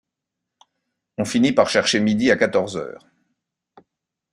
[1.19, 3.05] On finit par chercher midi à quatorze heures.